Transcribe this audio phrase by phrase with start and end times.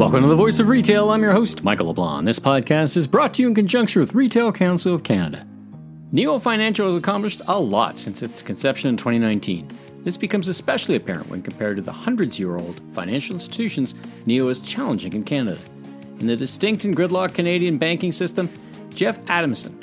[0.00, 1.10] Welcome to the Voice of Retail.
[1.10, 2.24] I'm your host, Michael LeBlanc.
[2.24, 5.46] This podcast is brought to you in conjunction with Retail Council of Canada.
[6.10, 9.68] Neo Financial has accomplished a lot since its conception in 2019.
[10.02, 13.94] This becomes especially apparent when compared to the hundreds year old financial institutions
[14.24, 15.60] Neo is challenging in Canada.
[16.18, 18.48] In the distinct and gridlocked Canadian banking system,
[18.94, 19.78] Jeff Adamson,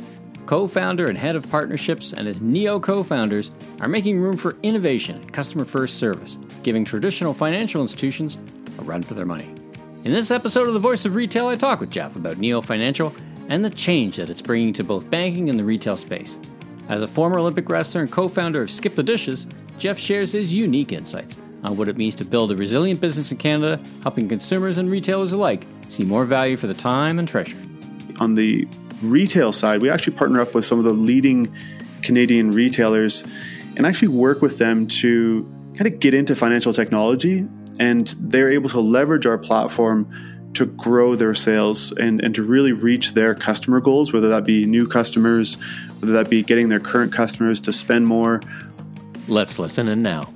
[0.48, 4.58] co founder and head of partnerships, and his Neo co founders are making room for
[4.64, 8.40] innovation and customer first service, giving traditional financial institutions
[8.80, 9.57] a run for their money.
[10.04, 13.14] In this episode of The Voice of Retail, I talk with Jeff about Neo Financial
[13.50, 16.40] and the change that it's bringing to both banking and the retail space.
[16.88, 19.48] As a former Olympic wrestler and co founder of Skip the Dishes,
[19.80, 23.38] Jeff shares his unique insights on what it means to build a resilient business in
[23.38, 27.58] Canada, helping consumers and retailers alike see more value for the time and treasure.
[28.20, 28.68] On the
[29.02, 31.54] retail side, we actually partner up with some of the leading
[32.04, 33.26] Canadian retailers
[33.76, 35.42] and actually work with them to
[35.76, 37.46] kind of get into financial technology
[37.80, 40.08] and they're able to leverage our platform
[40.54, 44.66] to grow their sales and, and to really reach their customer goals, whether that be
[44.66, 45.56] new customers,
[46.00, 48.42] whether that be getting their current customers to spend more.
[49.28, 50.32] Let's listen in now.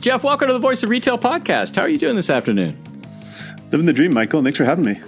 [0.00, 1.76] Jeff, welcome to the Voice of Retail podcast.
[1.76, 2.76] How are you doing this afternoon?
[3.70, 4.42] Living the dream, Michael.
[4.42, 5.00] Thanks for having me.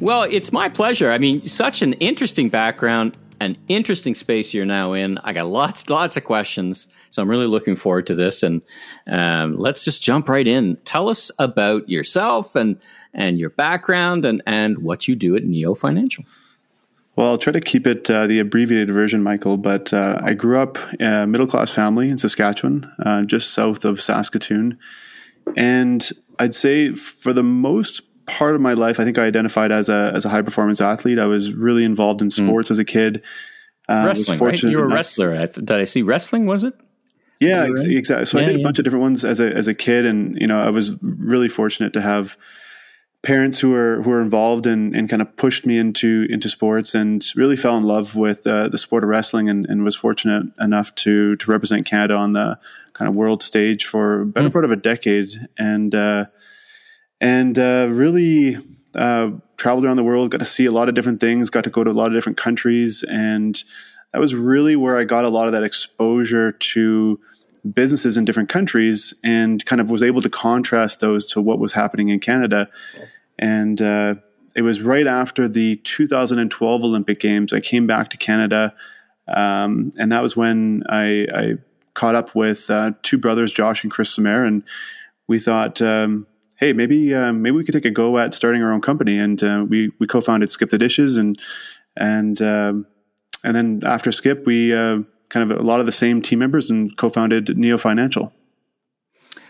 [0.00, 1.12] Well, it's my pleasure.
[1.12, 5.18] I mean, such an interesting background, an interesting space you're now in.
[5.18, 6.88] I got lots, lots of questions.
[7.10, 8.42] So I'm really looking forward to this.
[8.42, 8.62] And
[9.06, 10.76] um, let's just jump right in.
[10.84, 12.78] Tell us about yourself and
[13.14, 16.24] and your background and and what you do at Neo Financial.
[17.16, 19.58] Well, I'll try to keep it uh, the abbreviated version, Michael.
[19.58, 24.00] But uh, I grew up a middle class family in Saskatchewan, uh, just south of
[24.00, 24.78] Saskatoon,
[25.54, 28.00] and I'd say for the most
[28.38, 31.18] part of my life, I think I identified as a as a high performance athlete.
[31.18, 32.46] I was really involved in hmm.
[32.46, 32.72] sports mm.
[32.72, 33.22] as a kid.
[33.88, 34.62] Uh, wrestling, right?
[34.62, 35.46] You were a wrestler.
[35.46, 36.46] Did I see wrestling?
[36.46, 36.74] Was it?
[37.40, 37.86] Yeah, right?
[37.86, 38.26] exactly.
[38.26, 38.64] So yeah, I did a yeah.
[38.64, 41.48] bunch of different ones as a as a kid, and you know, I was really
[41.48, 42.36] fortunate to have
[43.22, 46.94] parents who were who were involved and, and kind of pushed me into into sports,
[46.94, 50.46] and really fell in love with uh, the sport of wrestling, and, and, was fortunate
[50.60, 52.58] enough to to represent Canada on the
[52.92, 54.52] kind of world stage for a better mm.
[54.52, 56.26] part of a decade, and uh,
[57.22, 58.58] and uh, really
[58.96, 61.70] uh, traveled around the world, got to see a lot of different things, got to
[61.70, 63.62] go to a lot of different countries, and
[64.12, 67.20] that was really where I got a lot of that exposure to
[67.74, 71.74] businesses in different countries and kind of was able to contrast those to what was
[71.74, 72.68] happening in Canada.
[73.38, 74.16] And uh,
[74.56, 77.52] it was right after the 2012 Olympic Games.
[77.52, 78.74] I came back to Canada,
[79.28, 81.58] um, and that was when I, I
[81.94, 84.64] caught up with uh, two brothers, Josh and Chris Simair, and
[85.28, 86.26] we thought, um,
[86.62, 89.18] hey, maybe uh, maybe we could take a go at starting our own company.
[89.18, 91.38] And uh, we we co-founded Skip the Dishes, and
[91.96, 92.86] and um,
[93.42, 96.70] and then after Skip, we uh, kind of a lot of the same team members
[96.70, 98.32] and co-founded Neo Financial.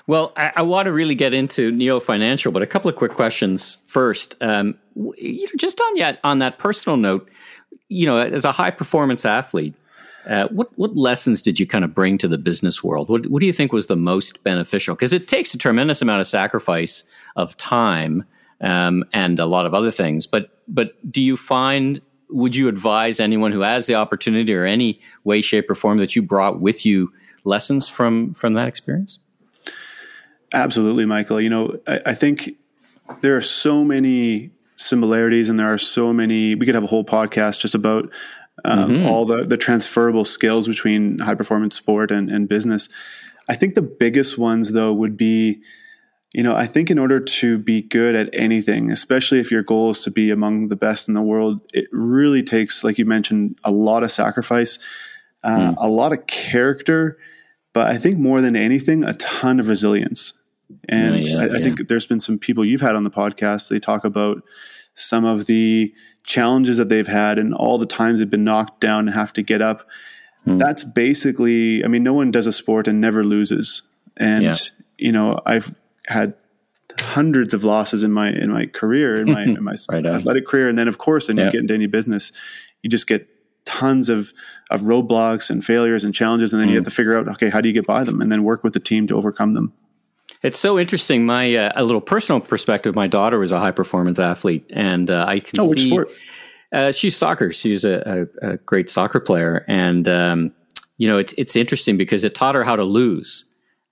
[0.09, 3.12] Well, I, I, want to really get into Neo Financial, but a couple of quick
[3.12, 4.34] questions first.
[4.41, 7.31] Um, you know, just on yet on that personal note,
[7.89, 9.77] you know, as a high performance athlete,
[10.27, 13.09] uh, what what lessons did you kind of bring to the business world?
[13.09, 14.94] What what do you think was the most beneficial?
[14.94, 17.05] Because it takes a tremendous amount of sacrifice
[17.37, 18.25] of time
[18.61, 20.27] um, and a lot of other things.
[20.27, 22.00] But but do you find
[22.31, 26.16] would you advise anyone who has the opportunity or any way, shape, or form that
[26.16, 27.12] you brought with you
[27.44, 29.19] lessons from from that experience?
[30.55, 31.41] Absolutely, Michael.
[31.41, 32.56] You know, I, I think
[33.21, 36.55] there are so many similarities, and there are so many.
[36.55, 38.11] We could have a whole podcast just about
[38.65, 39.07] um, mm-hmm.
[39.07, 42.89] all the the transferable skills between high performance sport and, and business.
[43.49, 45.63] I think the biggest ones, though, would be
[46.33, 49.91] you know, I think in order to be good at anything, especially if your goal
[49.91, 53.59] is to be among the best in the world, it really takes, like you mentioned,
[53.65, 54.79] a lot of sacrifice,
[55.45, 55.75] uh, mm.
[55.77, 57.19] a lot of character,
[57.75, 60.33] but I think more than anything, a ton of resilience.
[60.89, 61.59] And yeah, yeah, I, I yeah.
[61.59, 64.43] think there's been some people you've had on the podcast, they talk about
[64.95, 65.93] some of the
[66.25, 69.43] challenges that they've had and all the times they've been knocked down and have to
[69.43, 69.88] get up.
[70.47, 70.59] Mm.
[70.59, 73.83] That's basically, I mean, no one does a sport and never loses.
[74.16, 74.59] And,
[74.99, 75.75] you know, I've
[76.06, 76.35] had
[77.00, 80.69] hundreds of losses in my in my career in my in my right athletic career
[80.69, 82.32] and then of course when you get into any business
[82.82, 83.26] you just get
[83.64, 84.32] tons of
[84.70, 86.73] of roadblocks and failures and challenges and then mm.
[86.73, 88.62] you have to figure out okay how do you get by them and then work
[88.62, 89.73] with the team to overcome them
[90.43, 94.19] it's so interesting my uh, a little personal perspective my daughter was a high performance
[94.19, 96.11] athlete and uh, i can oh, which see sport?
[96.73, 100.53] Uh, she's soccer she's a, a, a great soccer player and um,
[100.99, 103.44] you know it's it's interesting because it taught her how to lose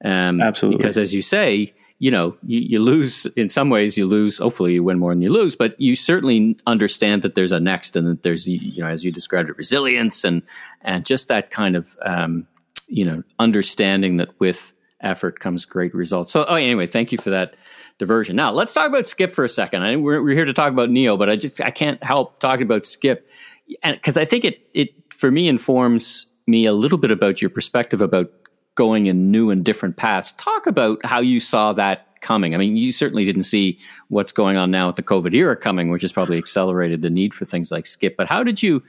[0.05, 4.07] um, absolutely because as you say you know, you, you, lose in some ways, you
[4.07, 4.39] lose.
[4.39, 7.95] Hopefully, you win more than you lose, but you certainly understand that there's a next,
[7.95, 10.43] and that there's, you know, as you described it, resilience and
[10.81, 12.47] and just that kind of, um,
[12.89, 16.33] you know, understanding that with effort comes great results.
[16.33, 17.57] So, oh, anyway, thank you for that
[17.99, 18.37] diversion.
[18.37, 19.83] Now let's talk about Skip for a second.
[19.83, 22.63] I we're, we're here to talk about Neo, but I just I can't help talking
[22.63, 23.29] about Skip,
[23.83, 27.51] and because I think it it for me informs me a little bit about your
[27.51, 28.31] perspective about
[28.75, 30.33] going in new and different paths.
[30.33, 32.55] Talk about how you saw that coming.
[32.55, 35.91] I mean, you certainly didn't see what's going on now with the COVID era coming,
[35.91, 38.17] which has probably accelerated the need for things like Skip.
[38.17, 38.83] But how did you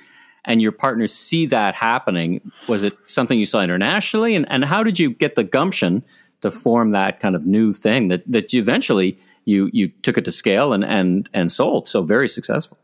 [0.45, 2.51] and your partners see that happening?
[2.67, 4.35] Was it something you saw internationally?
[4.35, 6.03] And, and how did you get the gumption
[6.41, 10.25] to form that kind of new thing that, that you eventually you you took it
[10.25, 12.77] to scale and and and sold so very successful?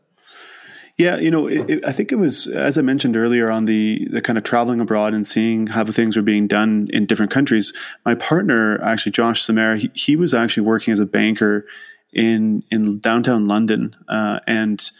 [0.96, 4.08] Yeah, you know, it, it, I think it was as I mentioned earlier on the
[4.10, 7.72] the kind of traveling abroad and seeing how things were being done in different countries.
[8.04, 11.64] My partner, actually Josh Simair, he, he was actually working as a banker
[12.12, 14.90] in in downtown London, uh, and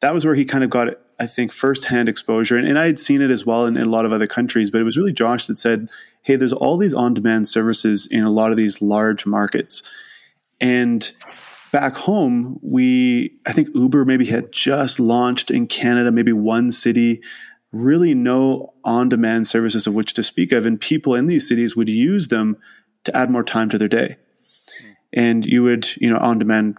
[0.00, 2.56] that was where he kind of got I think firsthand exposure.
[2.56, 4.70] And, and I had seen it as well in, in a lot of other countries,
[4.70, 5.90] but it was really Josh that said,
[6.22, 9.82] "Hey, there's all these on demand services in a lot of these large markets,
[10.60, 11.12] and."
[11.70, 17.20] back home, we, I think Uber maybe had just launched in Canada, maybe one city,
[17.72, 20.64] really no on demand services of which to speak of.
[20.64, 22.56] And people in these cities would use them
[23.04, 24.16] to add more time to their day.
[24.80, 24.92] Hmm.
[25.12, 26.78] And you would, you know, on demand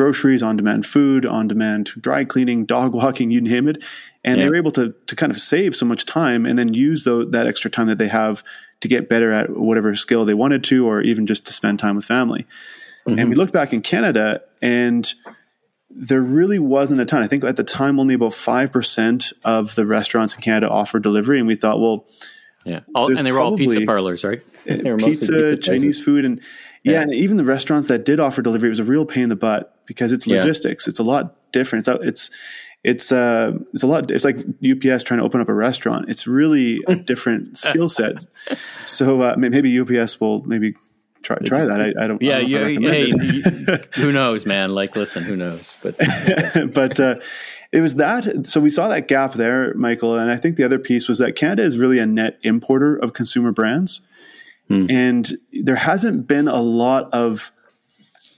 [0.00, 3.82] groceries, on demand food, on demand dry cleaning, dog walking, you name it.
[4.24, 4.44] And yeah.
[4.44, 7.26] they were able to, to kind of save so much time and then use the,
[7.32, 8.42] that extra time that they have
[8.80, 11.96] to get better at whatever skill they wanted to, or even just to spend time
[11.96, 12.46] with family.
[13.06, 13.18] Mm-hmm.
[13.18, 15.12] And we looked back in Canada and
[15.90, 17.22] there really wasn't a ton.
[17.22, 21.38] I think at the time only about 5% of the restaurants in Canada offered delivery.
[21.38, 22.06] And we thought, well,
[22.64, 22.80] yeah.
[22.94, 24.40] All, and they were all pizza parlors, right?
[24.64, 26.24] Pizza, pizza Chinese food.
[26.24, 26.40] And
[26.84, 29.24] yeah, yeah, and even the restaurants that did offer delivery, it was a real pain
[29.24, 30.86] in the butt because it's logistics.
[30.86, 30.90] Yeah.
[30.90, 31.88] It's a lot different.
[31.88, 32.30] It's, it's,
[32.84, 36.08] it's uh it's a lot it's like UPS trying to open up a restaurant.
[36.08, 38.24] It's really a different skill set.
[38.86, 40.76] So uh, maybe UPS will maybe
[41.22, 41.80] try try that.
[41.80, 42.22] I, I don't.
[42.22, 42.28] Know.
[42.28, 43.10] Yeah, I don't you, hey,
[44.00, 44.72] who knows, man?
[44.72, 45.76] Like, listen, who knows?
[45.82, 45.98] But
[46.72, 47.16] but uh,
[47.72, 48.48] it was that.
[48.48, 51.36] So we saw that gap there, Michael, and I think the other piece was that
[51.36, 54.00] Canada is really a net importer of consumer brands,
[54.68, 54.86] hmm.
[54.88, 57.52] and there hasn't been a lot of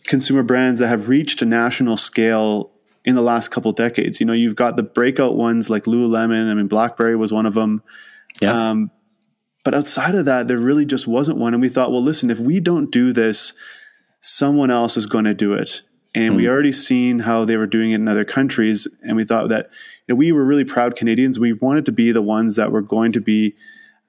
[0.04, 2.72] consumer brands that have reached a national scale
[3.04, 4.20] in the last couple decades.
[4.20, 6.50] You know, you've got the breakout ones like Lululemon.
[6.50, 7.82] I mean, BlackBerry was one of them.
[8.40, 8.70] Yeah.
[8.70, 8.90] Um,
[9.64, 11.54] but outside of that, there really just wasn't one.
[11.54, 13.52] And we thought, well, listen, if we don't do this,
[14.20, 15.82] someone else is going to do it.
[16.14, 16.36] And mm.
[16.36, 16.50] we hmm.
[16.50, 18.86] already seen how they were doing it in other countries.
[19.02, 19.70] And we thought that
[20.06, 21.38] you know, we were really proud Canadians.
[21.38, 23.54] We wanted to be the ones that were going to be,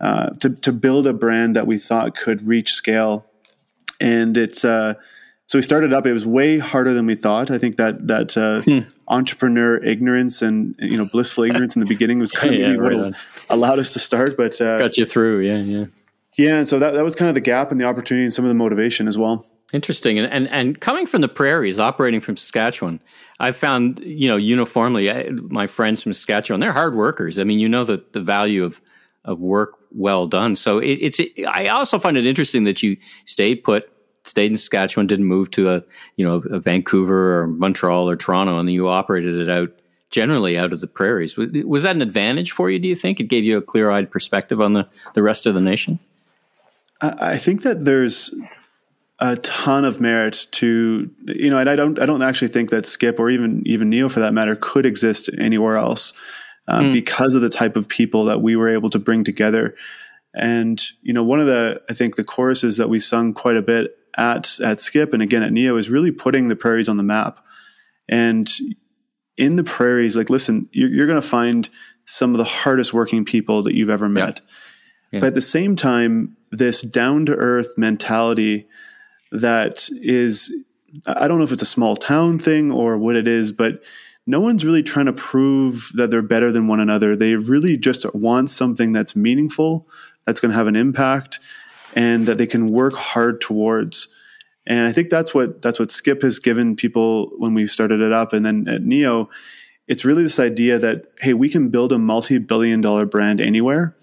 [0.01, 3.25] uh, to, to build a brand that we thought could reach scale.
[4.01, 4.95] And it's, uh,
[5.53, 6.07] so we started up.
[6.07, 7.51] It was way harder than we thought.
[7.51, 8.89] I think that that uh, hmm.
[9.07, 13.13] entrepreneur ignorance and you know blissful ignorance in the beginning was kind of yeah, right
[13.51, 14.35] allowed us to start.
[14.35, 15.41] But uh, got you through.
[15.41, 15.85] Yeah, yeah,
[16.37, 16.55] yeah.
[16.55, 18.49] And so that that was kind of the gap and the opportunity and some of
[18.49, 19.45] the motivation as well.
[19.71, 20.17] Interesting.
[20.17, 22.99] And and and coming from the prairies, operating from Saskatchewan,
[23.39, 27.37] I found you know uniformly I, my friends from Saskatchewan they're hard workers.
[27.37, 28.81] I mean, you know the the value of
[29.23, 30.55] of work well done.
[30.55, 31.19] So it, it's.
[31.19, 33.87] It, I also find it interesting that you stayed put,
[34.23, 35.83] stayed in Saskatchewan, didn't move to a
[36.15, 39.71] you know a Vancouver or Montreal or Toronto, and then you operated it out
[40.09, 41.35] generally out of the prairies.
[41.37, 42.77] Was that an advantage for you?
[42.77, 45.55] Do you think it gave you a clear eyed perspective on the the rest of
[45.55, 45.99] the nation?
[47.01, 48.33] I think that there's
[49.19, 52.85] a ton of merit to you know, and I don't I don't actually think that
[52.85, 56.13] Skip or even even Neo for that matter could exist anywhere else
[56.67, 56.93] um, mm.
[56.93, 59.75] because of the type of people that we were able to bring together.
[60.33, 63.61] And you know, one of the I think the choruses that we sung quite a
[63.61, 67.03] bit at at Skip and again at Neo is really putting the prairies on the
[67.03, 67.43] map.
[68.07, 68.51] And
[69.37, 71.69] in the prairies, like listen, you're, you're going to find
[72.05, 74.41] some of the hardest working people that you've ever met.
[74.43, 74.53] Yeah.
[75.13, 75.19] Yeah.
[75.19, 78.67] But at the same time, this down to earth mentality
[79.31, 80.53] that is,
[81.05, 83.83] I don't know if it's a small town thing or what it is, but
[84.25, 87.15] no one's really trying to prove that they're better than one another.
[87.15, 89.87] They really just want something that's meaningful,
[90.25, 91.39] that's going to have an impact,
[91.95, 94.07] and that they can work hard towards.
[94.65, 98.11] And I think that's what that's what Skip has given people when we started it
[98.11, 99.29] up, and then at Neo,
[99.87, 103.97] it's really this idea that hey, we can build a multi-billion-dollar brand anywhere.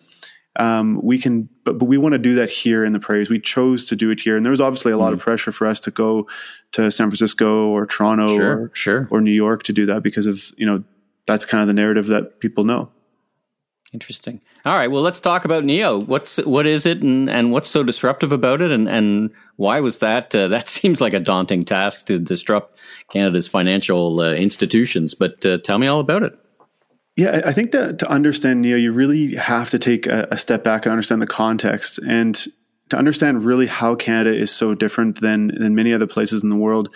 [0.56, 3.30] Um, we can, but, but we want to do that here in the prairies.
[3.30, 5.14] We chose to do it here, and there was obviously a lot mm.
[5.14, 6.28] of pressure for us to go
[6.72, 9.08] to San Francisco or Toronto sure, or sure.
[9.10, 10.84] or New York to do that because of you know
[11.26, 12.90] that's kind of the narrative that people know.
[13.92, 14.40] Interesting.
[14.64, 14.88] All right.
[14.88, 16.00] Well, let's talk about Neo.
[16.00, 19.98] What's what is it, and, and what's so disruptive about it, and and why was
[19.98, 20.32] that?
[20.34, 22.78] Uh, that seems like a daunting task to disrupt
[23.10, 25.14] Canada's financial uh, institutions.
[25.14, 26.38] But uh, tell me all about it.
[27.16, 30.62] Yeah, I think to, to understand Neo, you really have to take a, a, step
[30.62, 31.98] back and understand the context.
[32.06, 32.46] And
[32.90, 36.56] to understand really how Canada is so different than than many other places in the
[36.56, 36.88] world.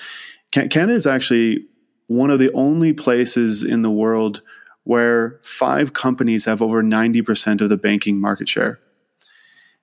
[0.53, 1.67] Canada is actually
[2.07, 4.43] one of the only places in the world
[4.85, 8.81] where five companies have over 90% of the banking market share.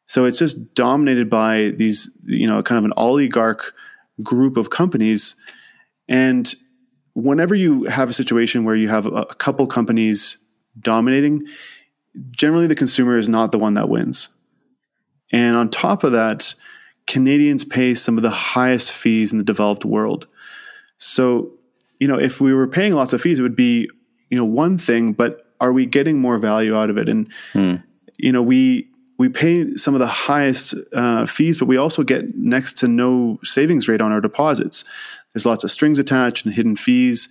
[0.05, 3.74] So it's just dominated by these, you know, kind of an oligarch
[4.22, 5.36] group of companies.
[6.08, 6.53] And
[7.13, 10.38] whenever you have a situation where you have a, couple companies
[10.79, 11.43] dominating,
[12.29, 14.29] generally the consumer is not the one that wins.
[15.31, 16.55] And on top of that,
[17.08, 20.27] Canadians pay some of the highest fees in the developed world.
[20.98, 21.53] So,
[22.00, 23.89] you know, if we were paying lots of fees, it would be,
[24.31, 27.07] you know, one thing, but are we getting more value out of it?
[27.07, 27.75] And, hmm.
[28.17, 28.88] you know, we,
[29.19, 33.39] we pay some of the highest uh, fees, but we also get next to no
[33.43, 34.83] savings rate on our deposits.
[35.33, 37.29] There's lots of strings attached and hidden fees.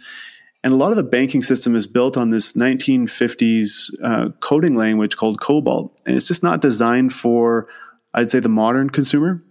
[0.62, 5.16] And a lot of the banking system is built on this 1950s uh, coding language
[5.16, 5.90] called COBOL.
[6.04, 7.66] And it's just not designed for,
[8.12, 9.42] I'd say, the modern consumer.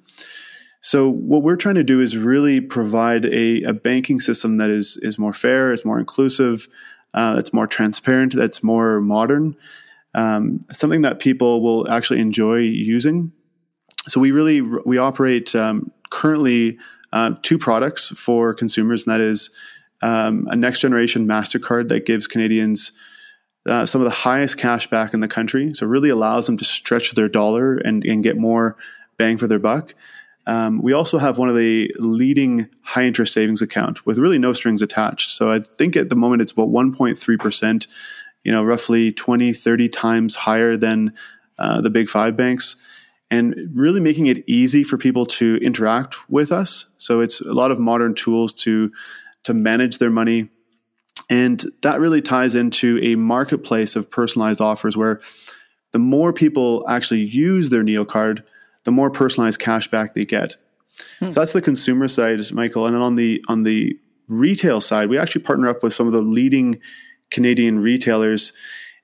[0.82, 4.98] So what we're trying to do is really provide a, a banking system that is,
[5.02, 6.70] is more fair, is more inclusive,
[7.14, 9.56] uh, that's more transparent, that's more modern,
[10.14, 13.32] um, something that people will actually enjoy using.
[14.08, 16.78] So we really, we operate um, currently
[17.12, 19.50] uh, two products for consumers, and that is
[20.02, 22.92] um, a next generation MasterCard that gives Canadians
[23.68, 25.74] uh, some of the highest cash back in the country.
[25.74, 28.78] So, it really allows them to stretch their dollar and, and get more
[29.18, 29.94] bang for their buck.
[30.50, 34.52] Um, we also have one of the leading high interest savings account with really no
[34.52, 35.30] strings attached.
[35.30, 37.88] So, I think at the moment it's about 1.3%,
[38.44, 41.14] you know, roughly 20, 30 times higher than
[41.60, 42.78] uh, the big five banks
[43.32, 46.88] and really making it easy for people to interact with us.
[46.98, 48.92] So it's a lot of modern tools to
[49.44, 50.50] to manage their money.
[51.30, 55.22] And that really ties into a marketplace of personalized offers where
[55.92, 58.44] the more people actually use their Neo card,
[58.90, 60.56] the more personalized cashback they get.
[61.20, 61.32] Hmm.
[61.32, 62.88] So that's the consumer side, Michael.
[62.88, 66.14] And then on the on the retail side, we actually partner up with some of
[66.14, 66.82] the leading
[67.30, 68.52] Canadian retailers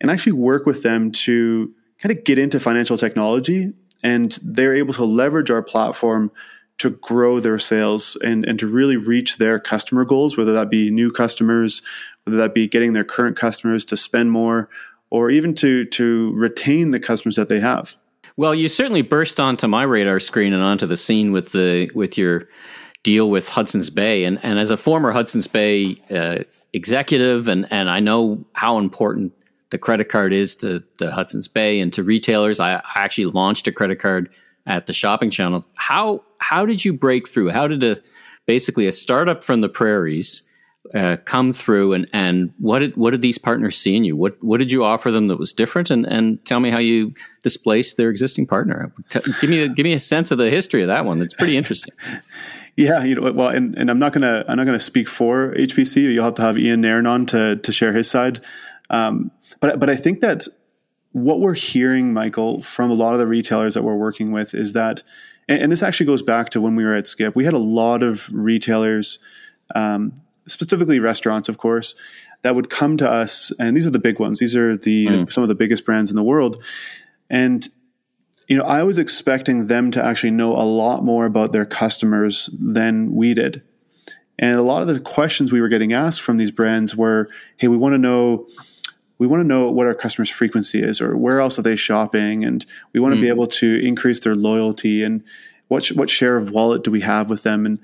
[0.02, 3.74] and actually work with them to kind of get into financial technology
[4.04, 6.32] and they're able to leverage our platform
[6.80, 10.90] to grow their sales and, and to really reach their customer goals, whether that be
[10.90, 11.84] new customers,
[12.24, 14.68] whether that be getting their current customers to spend more,
[15.12, 17.96] or even to to retain the customers that they have.
[18.38, 22.18] Well, you certainly burst onto my radar screen and onto the scene with the with
[22.18, 22.50] your
[23.04, 26.40] deal with Hudson's Bay, and and as a former Hudson's Bay uh,
[26.74, 29.32] executive, and and I know how important
[29.70, 32.60] the credit card is to, to Hudson's Bay and to retailers.
[32.60, 34.30] I, I actually launched a credit card
[34.66, 35.66] at the shopping channel.
[35.76, 37.50] How how did you break through?
[37.50, 37.98] How did a
[38.46, 40.44] basically a startup from the prairies
[40.94, 44.16] uh, come through and and what did what did these partners see in you?
[44.16, 45.90] What what did you offer them that was different?
[45.90, 48.92] And and tell me how you displaced their existing partner.
[49.10, 51.20] Give me a, give me a sense of the history of that one.
[51.20, 51.94] That's pretty interesting.
[52.76, 56.14] yeah, you know, well, and, and I'm not gonna I'm not gonna speak for HBC.
[56.14, 58.42] You'll have to have Iain Nairn on to to share his side.
[58.90, 60.48] Um, but but I think that
[61.16, 64.74] what we're hearing, Michael, from a lot of the retailers that we're working with is
[64.74, 65.02] that,
[65.48, 67.38] and, and this actually goes back to when we were at Skip.
[67.38, 69.20] We had a lot of retailers,
[69.74, 71.96] um, specifically restaurants, of course,
[72.42, 74.40] that would come to us, and these are the big ones.
[74.40, 75.32] These are the mm.
[75.32, 76.62] some of the biggest brands in the world,
[77.30, 77.68] and
[78.48, 82.50] you know, I was expecting them to actually know a lot more about their customers
[82.54, 83.64] than we did.
[84.38, 87.68] And a lot of the questions we were getting asked from these brands were, "Hey,
[87.68, 88.48] we want to know."
[89.18, 92.44] we want to know what our customers' frequency is or where else are they shopping.
[92.44, 93.34] And we want to be hmm.
[93.34, 95.24] able to increase their loyalty and
[95.70, 97.66] what, what share of wallet do we have with them.
[97.66, 97.80] And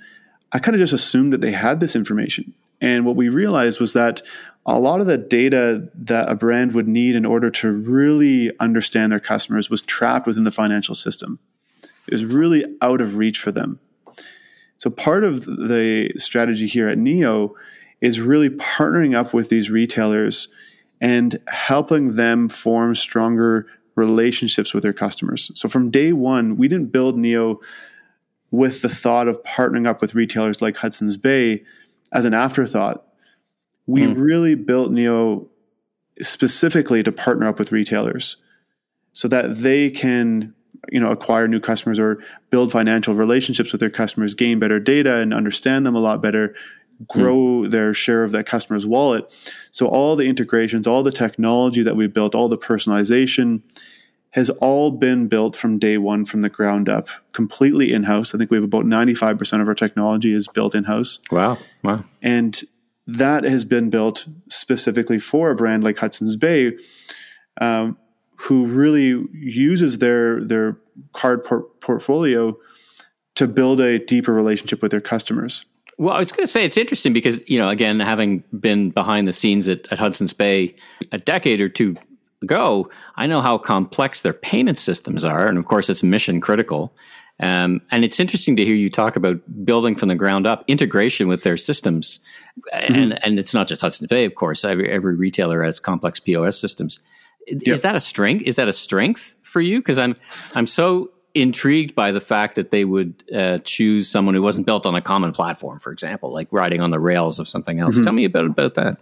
[0.51, 2.53] I kind of just assumed that they had this information.
[2.81, 4.22] And what we realized was that
[4.65, 9.12] a lot of the data that a brand would need in order to really understand
[9.12, 11.39] their customers was trapped within the financial system.
[12.08, 13.79] It was really out of reach for them.
[14.77, 17.55] So part of the strategy here at Neo
[18.01, 20.48] is really partnering up with these retailers
[21.00, 25.51] and helping them form stronger relationships with their customers.
[25.55, 27.60] So from day one, we didn't build Neo
[28.51, 31.63] with the thought of partnering up with retailers like Hudson's Bay
[32.12, 33.05] as an afterthought.
[33.88, 34.20] We mm.
[34.20, 35.48] really built Neo
[36.22, 38.38] specifically to partner up with retailers
[39.13, 40.53] so that they can
[40.91, 45.15] you know acquire new customers or build financial relationships with their customers gain better data
[45.15, 46.53] and understand them a lot better
[47.08, 47.72] grow mm.
[47.72, 49.31] their share of that customer's wallet.
[49.72, 53.62] So all the integrations, all the technology that we built, all the personalization
[54.32, 58.34] has all been built from day one from the ground up, completely in house.
[58.34, 61.20] I think we have about 95% of our technology is built in house.
[61.32, 61.58] Wow.
[61.84, 62.04] Wow.
[62.22, 62.62] And
[63.08, 66.78] that has been built specifically for a brand like Hudson's Bay,
[67.60, 67.98] um,
[68.36, 70.78] who really uses their their
[71.14, 72.58] card por- portfolio
[73.36, 75.66] to build a deeper relationship with their customers.
[75.98, 79.28] Well, I was going to say it's interesting because you know, again, having been behind
[79.28, 80.76] the scenes at, at Hudson's Bay
[81.12, 81.98] a decade or two
[82.41, 86.93] ago, I know how complex their payment systems are, and of course, it's mission critical.
[87.39, 91.27] Um, and it's interesting to hear you talk about building from the ground up integration
[91.27, 92.19] with their systems,
[92.74, 92.93] mm-hmm.
[92.93, 94.63] and and it's not just Hudson Bay, of course.
[94.63, 97.00] Every, every retailer has complex POS systems.
[97.48, 97.62] Yep.
[97.65, 98.43] Is that a strength?
[98.43, 99.79] Is that a strength for you?
[99.79, 100.15] Because I'm
[100.53, 104.86] I'm so intrigued by the fact that they would uh, choose someone who wasn't built
[104.86, 107.95] on a common platform, for example, like riding on the rails of something else.
[107.95, 108.03] Mm-hmm.
[108.03, 108.98] Tell me about about that.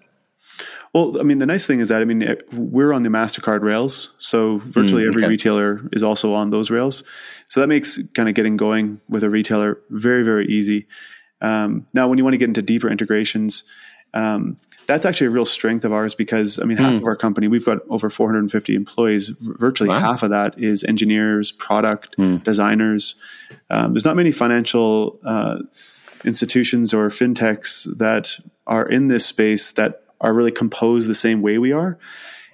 [0.93, 4.09] Well, I mean, the nice thing is that I mean we're on the Mastercard rails,
[4.19, 7.03] so virtually mm, every retailer is also on those rails.
[7.47, 10.87] So that makes kind of getting going with a retailer very very easy.
[11.41, 13.63] Um, now, when you want to get into deeper integrations,
[14.13, 16.97] um, that's actually a real strength of ours because I mean, half mm.
[16.97, 19.29] of our company, we've got over 450 employees.
[19.39, 19.99] Virtually wow.
[19.99, 22.43] half of that is engineers, product mm.
[22.43, 23.13] designers.
[23.69, 25.59] Um, there's not many financial uh,
[26.25, 31.57] institutions or fintechs that are in this space that are really composed the same way
[31.57, 31.97] we are.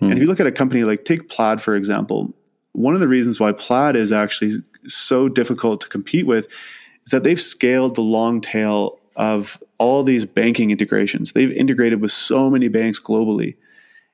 [0.01, 0.07] Mm.
[0.07, 2.33] And if you look at a company like take Plaid for example,
[2.73, 4.53] one of the reasons why Plaid is actually
[4.87, 6.47] so difficult to compete with
[7.05, 11.31] is that they've scaled the long tail of all these banking integrations.
[11.31, 13.55] They've integrated with so many banks globally.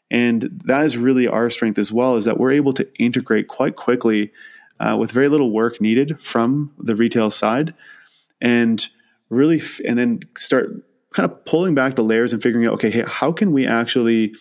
[0.09, 3.75] And that is really our strength as well, is that we're able to integrate quite
[3.75, 4.31] quickly
[4.79, 7.73] uh, with very little work needed from the retail side
[8.41, 8.87] and
[9.29, 12.89] really, f- and then start kind of pulling back the layers and figuring out, okay,
[12.89, 14.33] hey, how can we actually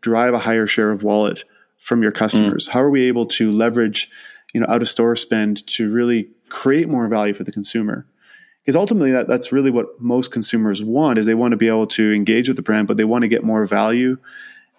[0.00, 1.44] drive a higher share of wallet
[1.78, 2.68] from your customers?
[2.68, 2.72] Mm.
[2.72, 4.10] How are we able to leverage,
[4.52, 8.06] you know, out of store spend to really create more value for the consumer?
[8.68, 11.86] because ultimately that, that's really what most consumers want is they want to be able
[11.86, 14.18] to engage with the brand but they want to get more value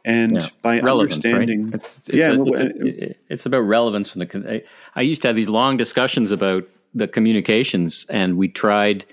[0.05, 0.47] and yeah.
[0.61, 1.73] by relevance, understanding right?
[1.73, 4.63] it's, it's yeah a, it's, a, it's, about relevance from the
[4.95, 9.05] I, used to have these long discussions about the communications and we tried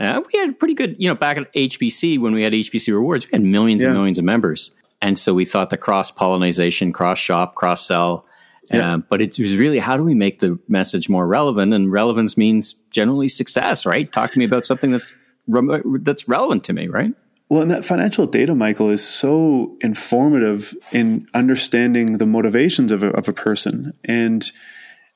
[0.00, 3.26] uh, we had pretty good you know back at hbc when we had hbc rewards
[3.26, 3.88] we had millions yeah.
[3.88, 8.26] and millions of members and so we thought the cross pollination cross shop cross sell
[8.72, 8.92] yeah.
[8.92, 11.74] Um, but it was really how do we make the message more relevant?
[11.74, 14.10] And relevance means generally success, right?
[14.10, 15.12] Talk to me about something that's
[15.48, 17.12] re- that's relevant to me, right?
[17.48, 23.08] Well, and that financial data, Michael, is so informative in understanding the motivations of a,
[23.08, 23.92] of a person.
[24.04, 24.50] And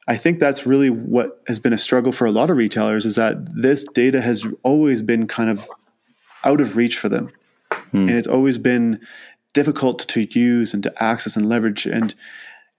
[0.06, 3.14] I think that's really what has been a struggle for a lot of retailers is
[3.14, 5.68] that this data has always been kind of
[6.44, 7.32] out of reach for them.
[7.90, 8.08] Hmm.
[8.08, 9.00] And it's always been
[9.54, 11.86] difficult to use and to access and leverage.
[11.86, 12.14] And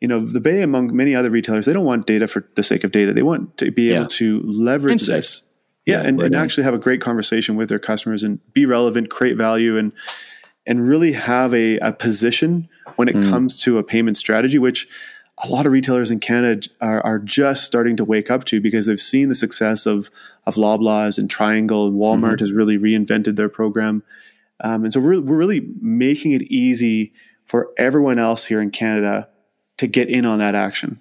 [0.02, 2.84] you know, the Bay, among many other retailers, they don't want data for the sake
[2.84, 3.14] of data.
[3.14, 3.96] They want to be yeah.
[3.96, 5.16] able to leverage Insight.
[5.16, 5.44] this.
[5.86, 9.10] Yeah, yeah and, and actually have a great conversation with their customers and be relevant,
[9.10, 9.94] create value, and
[10.68, 13.30] and really have a, a position when it mm.
[13.30, 14.88] comes to a payment strategy, which
[15.44, 18.86] a lot of retailers in Canada are, are just starting to wake up to because
[18.86, 20.10] they've seen the success of
[20.46, 22.40] of Loblaws and Triangle and Walmart mm-hmm.
[22.40, 24.04] has really reinvented their program,
[24.62, 27.12] um, and so we're we're really making it easy
[27.46, 29.30] for everyone else here in Canada
[29.78, 31.00] to get in on that action.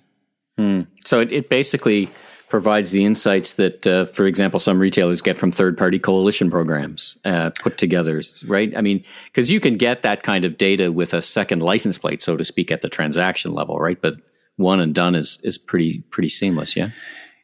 [0.57, 0.83] Hmm.
[1.05, 2.09] So it, it, basically
[2.55, 7.19] provides the insights that, uh, for example, some retailers get from third party coalition programs
[7.25, 8.73] uh, put together, right?
[8.77, 12.23] I mean, because you can get that kind of data with a second license plate,
[12.23, 14.01] so to speak, at the transaction level, right?
[14.01, 14.19] But
[14.55, 16.91] one and done is is pretty pretty seamless, yeah.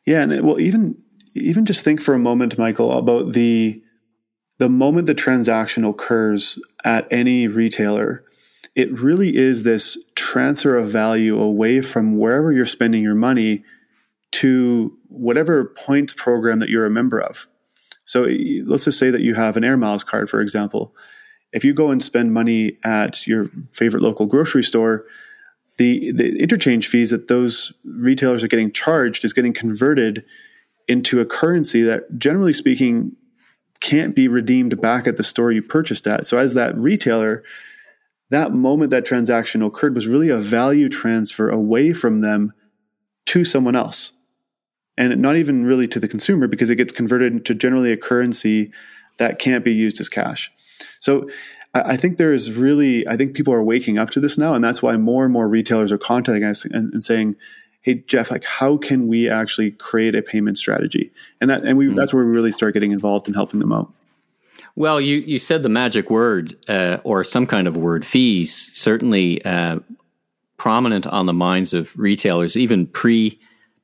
[0.07, 1.03] Yeah, and well, even
[1.35, 3.83] even just think for a moment, Michael, about the
[4.59, 8.23] the moment the transaction occurs at any retailer
[8.77, 13.64] it really is this transfer of value away from wherever you're spending your money
[14.32, 17.46] to whatever points program that you're a member of.
[18.04, 20.94] So eh, let's just say that you have an Air Miles card, for example.
[21.52, 25.04] If you go and spend money at your favorite local grocery store,
[25.78, 30.24] the, the interchange fees that those retailers are getting charged is getting converted
[30.86, 33.16] into a currency that, generally speaking,
[33.80, 36.26] can't be redeemed back at the store you purchased at.
[36.26, 37.42] So, as that retailer,
[38.28, 42.52] that moment that transaction occurred was really a value transfer away from them
[43.26, 44.12] to someone else.
[45.00, 48.70] And not even really to the consumer because it gets converted into generally a currency
[49.16, 50.52] that can't be used as cash.
[50.98, 51.30] So
[51.72, 54.52] I think there is really, I think people are waking up to this now.
[54.52, 57.36] And that's why more and more retailers are contacting us and, and saying,
[57.80, 61.10] Hey, Jeff, like how can we actually create a payment strategy?
[61.40, 61.96] And that, and we, mm-hmm.
[61.96, 63.90] that's where we really start getting involved in helping them out.
[64.76, 69.42] Well, you, you said the magic word uh, or some kind of word, fees, certainly
[69.46, 69.78] uh,
[70.58, 73.40] prominent on the minds of retailers, even pre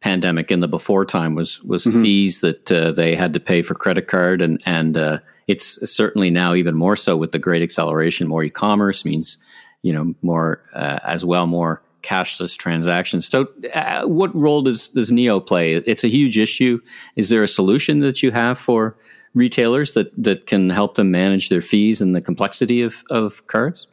[0.07, 2.03] pandemic in the before time was was mm-hmm.
[2.03, 6.31] fees that uh, they had to pay for credit card and and uh, it's certainly
[6.31, 9.39] now even more so with the great acceleration more e-commerce means
[9.83, 13.27] you know more uh, as well more cashless transactions.
[13.27, 15.75] So, uh, what role does does Neo play?
[15.75, 16.81] It's a huge issue.
[17.17, 18.97] Is there a solution that you have for
[19.35, 23.87] retailers that that can help them manage their fees and the complexity of of cards?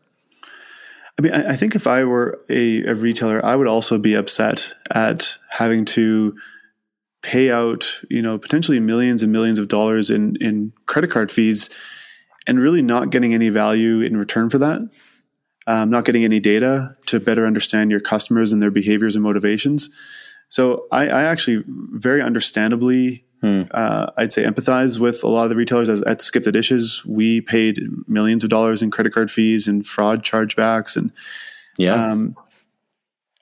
[1.17, 4.73] I mean, I, think if I were a, a retailer, I would also be upset
[4.89, 6.35] at having to
[7.21, 11.69] pay out, you know, potentially millions and millions of dollars in in credit card fees,
[12.47, 14.81] and really not getting any value in return for that.
[15.65, 19.89] Um, not getting any data to better understand your customers and their behaviors and motivations.
[20.49, 23.63] So I, I actually very understandably Hmm.
[23.71, 25.89] Uh, I'd say empathize with a lot of the retailers.
[25.89, 27.77] As, at Skip the Dishes, we paid
[28.07, 31.11] millions of dollars in credit card fees and fraud chargebacks, and
[31.77, 31.93] yeah.
[31.93, 32.37] Um,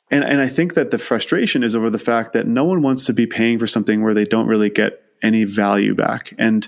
[0.09, 3.05] and and I think that the frustration is over the fact that no one wants
[3.05, 6.33] to be paying for something where they don't really get any value back.
[6.39, 6.67] And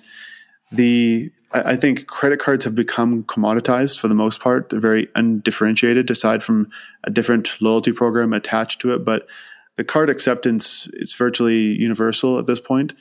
[0.72, 4.70] the I, I think credit cards have become commoditized for the most part.
[4.70, 6.70] They're very undifferentiated, aside from
[7.04, 9.28] a different loyalty program attached to it, but
[9.76, 12.94] the card acceptance it's virtually universal at this point.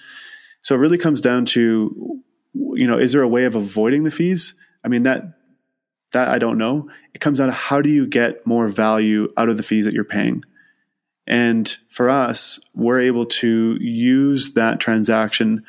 [0.63, 2.23] So it really comes down to,
[2.55, 4.55] you know, is there a way of avoiding the fees?
[4.85, 5.35] I mean that
[6.13, 6.89] that I don't know.
[7.15, 9.95] It comes down to how do you get more value out of the fees that
[9.95, 10.45] you're paying.
[11.27, 15.65] And for us, we're able to use that transaction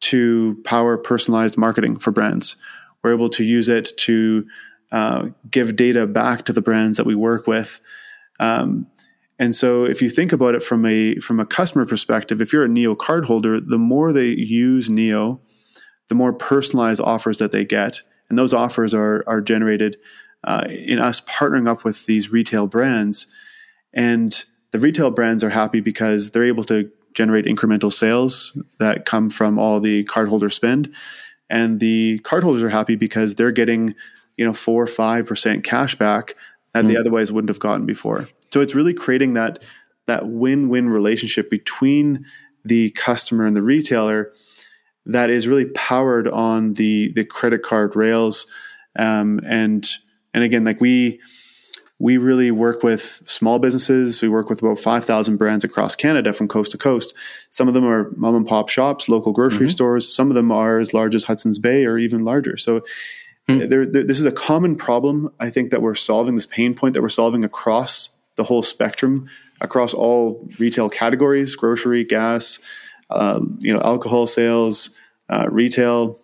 [0.00, 2.56] to power personalized marketing for brands.
[3.02, 4.46] We're able to use it to
[4.92, 7.80] uh, give data back to the brands that we work with.
[8.38, 8.86] Um,
[9.38, 12.64] and so if you think about it from a from a customer perspective, if you're
[12.64, 15.40] a Neo cardholder, the more they use Neo,
[16.08, 19.98] the more personalized offers that they get, and those offers are are generated
[20.44, 23.26] uh, in us partnering up with these retail brands,
[23.92, 29.28] and the retail brands are happy because they're able to generate incremental sales that come
[29.30, 30.90] from all the cardholder spend,
[31.50, 33.94] and the cardholders are happy because they're getting
[34.38, 36.36] you know four or five percent cash back
[36.72, 36.88] that mm.
[36.88, 38.28] they otherwise wouldn't have gotten before.
[38.56, 39.62] So it's really creating that
[40.06, 42.24] that win-win relationship between
[42.64, 44.32] the customer and the retailer
[45.04, 48.46] that is really powered on the the credit card rails.
[48.98, 49.86] Um, and
[50.32, 51.20] and again, like we
[51.98, 54.22] we really work with small businesses.
[54.22, 57.14] We work with about 5,000 brands across Canada from coast to coast.
[57.50, 59.68] Some of them are mom and pop shops, local grocery mm-hmm.
[59.68, 60.10] stores.
[60.10, 62.56] Some of them are as large as Hudson's Bay or even larger.
[62.56, 62.80] So
[63.50, 63.68] mm.
[63.68, 66.94] there, there, this is a common problem, I think, that we're solving, this pain point
[66.94, 69.28] that we're solving across the whole spectrum
[69.60, 72.58] across all retail categories: grocery, gas,
[73.10, 74.90] uh, you know, alcohol sales,
[75.28, 76.20] uh, retail,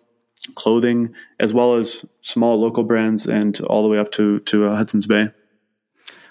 [0.55, 4.75] clothing, as well as small local brands, and all the way up to to uh,
[4.75, 5.29] Hudson's Bay.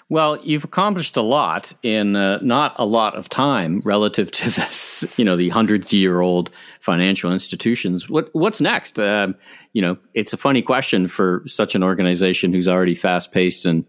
[0.09, 5.05] Well, you've accomplished a lot in uh, not a lot of time relative to this,
[5.17, 8.09] you know, the hundreds year old financial institutions.
[8.09, 8.99] What what's next?
[8.99, 9.29] Uh,
[9.73, 13.85] you know, it's a funny question for such an organization who's already fast paced and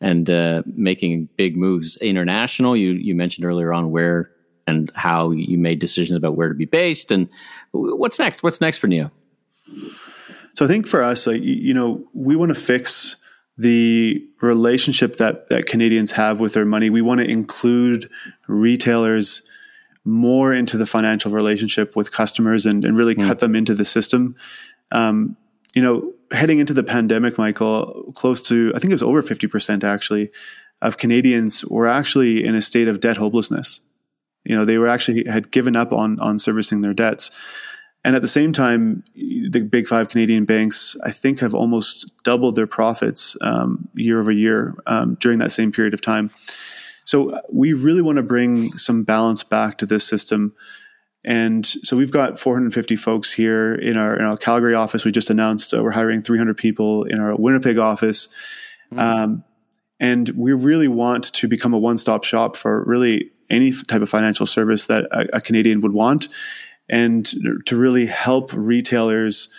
[0.00, 2.76] and uh, making big moves international.
[2.76, 4.30] You you mentioned earlier on where
[4.66, 7.28] and how you made decisions about where to be based, and
[7.72, 8.42] what's next?
[8.42, 9.10] What's next for Neo?
[10.54, 13.16] So I think for us, like, you know, we want to fix
[13.56, 16.90] the relationship that that Canadians have with their money.
[16.90, 18.10] We want to include
[18.46, 19.42] retailers
[20.04, 23.26] more into the financial relationship with customers and, and really mm.
[23.26, 24.36] cut them into the system.
[24.90, 25.36] Um,
[25.74, 29.84] you know, heading into the pandemic, Michael, close to, I think it was over 50%
[29.84, 30.30] actually,
[30.80, 33.80] of Canadians were actually in a state of debt hopelessness.
[34.44, 37.30] You know, they were actually had given up on, on servicing their debts.
[38.04, 42.54] And at the same time, the big five Canadian banks, I think, have almost doubled
[42.54, 46.30] their profits um, year over year um, during that same period of time.
[47.04, 50.54] So we really want to bring some balance back to this system
[51.28, 55.04] and so we've got 450 folks here in our in our Calgary office.
[55.04, 58.28] We just announced uh, we're hiring 300 people in our Winnipeg office,
[58.90, 58.98] mm-hmm.
[58.98, 59.44] um,
[60.00, 64.46] and we really want to become a one-stop shop for really any type of financial
[64.46, 66.28] service that a, a Canadian would want,
[66.88, 67.26] and
[67.66, 69.50] to really help retailers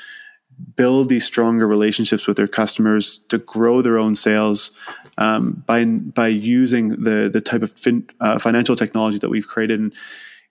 [0.76, 4.72] build these stronger relationships with their customers to grow their own sales
[5.20, 9.80] um, by by using the the type of fin, uh, financial technology that we've created.
[9.80, 9.94] And,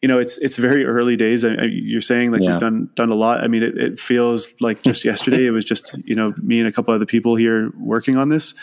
[0.00, 1.44] you know, it's it's very early days.
[1.44, 2.52] I, I, you're saying like yeah.
[2.52, 3.42] we've done done a lot.
[3.42, 5.46] I mean, it, it feels like just yesterday.
[5.46, 8.28] It was just you know me and a couple of other people here working on
[8.28, 8.54] this.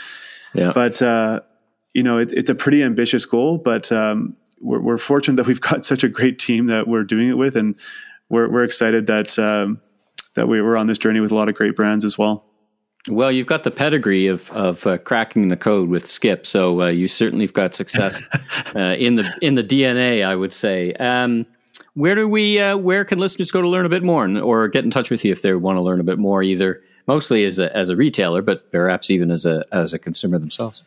[0.53, 0.71] Yeah.
[0.73, 1.41] But uh,
[1.93, 3.57] you know, it, it's a pretty ambitious goal.
[3.57, 7.29] But um, we're, we're, fortunate that we've got such a great team that we're doing
[7.29, 7.75] it with, and
[8.29, 9.79] we're we're excited that um,
[10.35, 12.45] that we, we're on this journey with a lot of great brands as well.
[13.07, 16.87] Well, you've got the pedigree of of uh, cracking the code with Skip, so uh,
[16.87, 18.27] you certainly have got success
[18.75, 20.25] uh, in the in the DNA.
[20.25, 20.93] I would say.
[20.93, 21.45] Um,
[21.93, 22.59] where do we?
[22.59, 25.23] Uh, where can listeners go to learn a bit more, or get in touch with
[25.23, 26.43] you if they want to learn a bit more?
[26.43, 30.39] Either mostly as a as a retailer, but perhaps even as a as a consumer
[30.39, 30.83] themselves.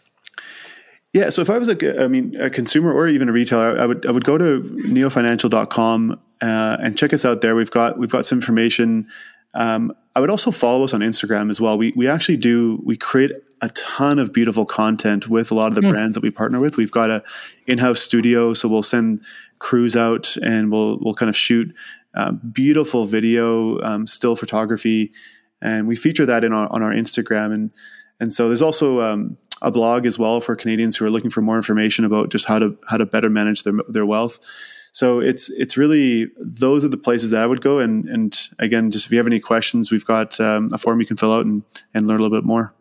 [1.14, 3.86] Yeah, so if I was a, I mean, a consumer or even a retailer, I
[3.86, 7.54] would I would go to neofinancial.com uh, and check us out there.
[7.56, 9.08] We've got we've got some information.
[9.54, 11.78] Um, I would also follow us on Instagram as well.
[11.78, 15.74] We we actually do we create a ton of beautiful content with a lot of
[15.74, 15.90] the mm.
[15.90, 16.76] brands that we partner with.
[16.76, 17.22] We've got a
[17.66, 19.20] in-house studio, so we'll send
[19.58, 21.74] crews out and we'll we'll kind of shoot
[22.14, 25.12] uh, beautiful video, um, still photography,
[25.60, 27.52] and we feature that in our, on our Instagram.
[27.52, 27.70] And
[28.20, 31.42] and so there's also um, a blog as well for Canadians who are looking for
[31.42, 34.38] more information about just how to how to better manage their their wealth.
[34.92, 37.78] So it's it's really those are the places that I would go.
[37.78, 41.06] And and again, just if you have any questions, we've got um, a form you
[41.06, 41.62] can fill out and
[41.94, 42.74] and learn a little bit more.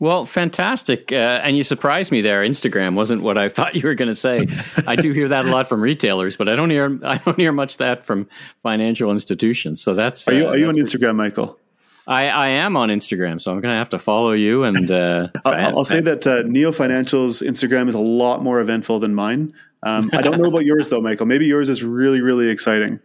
[0.00, 1.10] Well, fantastic.
[1.10, 2.42] Uh, and you surprised me there.
[2.42, 4.46] Instagram wasn't what I thought you were going to say.
[4.86, 7.52] I do hear that a lot from retailers, but I don't hear I don't hear
[7.52, 8.28] much that from
[8.62, 9.80] financial institutions.
[9.82, 11.58] So that's Are you uh, are you on Instagram, Michael?
[12.06, 14.64] I, I am on Instagram, so I'm going to have to follow you.
[14.64, 18.98] And uh, I'll, I'll, say that uh, Neo Financial's Instagram is a lot more eventful
[18.98, 19.52] than mine.
[19.82, 21.26] Um, I don't know about yours though, Michael.
[21.26, 23.00] Maybe yours is really, really exciting.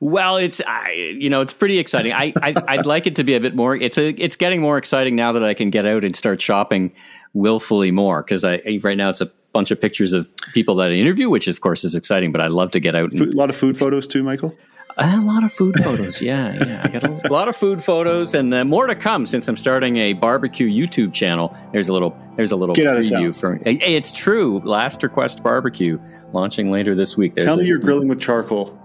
[0.00, 2.12] Well, it's I, you know it's pretty exciting.
[2.12, 3.74] I, I would like it to be a bit more.
[3.76, 6.94] It's a it's getting more exciting now that I can get out and start shopping
[7.32, 10.94] willfully more because I right now it's a bunch of pictures of people that I
[10.94, 12.30] interview, which of course is exciting.
[12.30, 13.12] But I love to get out.
[13.12, 14.54] And, a lot of food photos too, Michael.
[14.98, 16.80] A lot of food photos, yeah, yeah.
[16.82, 19.56] I got a, a lot of food photos, and uh, more to come since I'm
[19.56, 21.54] starting a barbecue YouTube channel.
[21.72, 23.60] There's a little, there's a little Get preview from.
[23.62, 24.60] Hey, it's true.
[24.60, 25.98] Last Request Barbecue
[26.32, 27.34] launching later this week.
[27.34, 28.78] There's Tell me a, you're grilling with charcoal.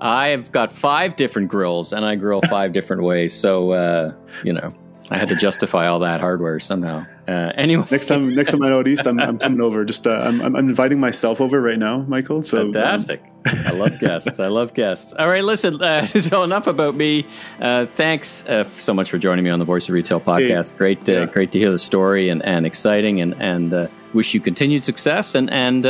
[0.00, 3.32] I've got five different grills, and I grill five different ways.
[3.32, 4.12] So uh,
[4.42, 4.74] you know,
[5.10, 7.04] I had to justify all that hardware somehow.
[7.28, 9.84] Uh, anyway, next time, next time I out east, I'm, I'm coming over.
[9.84, 12.42] Just uh, I'm, I'm inviting myself over right now, Michael.
[12.42, 13.22] So um, fantastic!
[13.22, 13.54] Um.
[13.66, 14.40] I love guests.
[14.40, 15.12] I love guests.
[15.14, 15.80] All right, listen.
[15.80, 17.26] Uh, so enough about me.
[17.60, 20.72] Uh, thanks uh, so much for joining me on the Voice of Retail podcast.
[20.72, 21.26] Hey, great, uh, yeah.
[21.26, 25.50] great to hear the story and, and exciting, and and wish you continued success and
[25.50, 25.84] and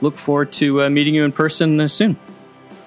[0.00, 2.16] look forward to meeting you in person soon.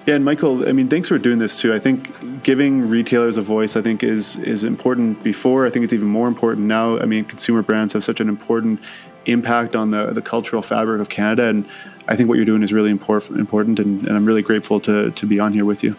[0.04, 1.72] Yeah, and Michael, I mean, thanks for doing this too.
[1.72, 5.64] I think giving retailers a voice, I think, is is important before.
[5.64, 6.98] I think it's even more important now.
[6.98, 8.80] I mean, consumer brands have such an important
[9.26, 11.68] impact on the the cultural fabric of Canada, and
[12.08, 13.78] I think what you're doing is really important.
[13.78, 15.96] And, and I'm really grateful to to be on here with you.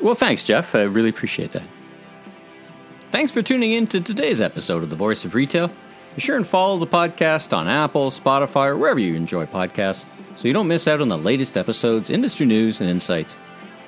[0.00, 0.74] Well, thanks, Jeff.
[0.74, 1.62] I really appreciate that.
[3.10, 5.70] Thanks for tuning in to today's episode of The Voice of Retail.
[6.16, 10.48] Be sure and follow the podcast on Apple, Spotify, or wherever you enjoy podcasts so
[10.48, 13.36] you don't miss out on the latest episodes, industry news, and insights.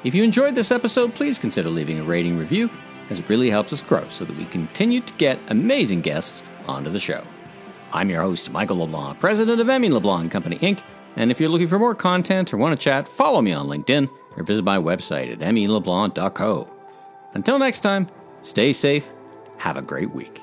[0.05, 2.69] If you enjoyed this episode, please consider leaving a rating review,
[3.09, 6.91] as it really helps us grow so that we continue to get amazing guests onto
[6.91, 7.25] the show.
[7.95, 9.89] I'm your host, Michael LeBlanc, president of M.E.
[9.89, 10.83] LeBlanc Company Inc.,
[11.17, 14.07] and if you're looking for more content or want to chat, follow me on LinkedIn
[14.37, 16.69] or visit my website at meleblanc.co.
[17.33, 18.07] Until next time,
[18.43, 19.11] stay safe,
[19.57, 20.43] have a great week.